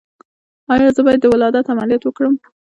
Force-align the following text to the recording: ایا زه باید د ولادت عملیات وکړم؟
ایا 0.73 0.89
زه 0.95 1.01
باید 1.05 1.19
د 1.23 1.25
ولادت 1.33 1.65
عملیات 1.73 2.03
وکړم؟ 2.05 2.35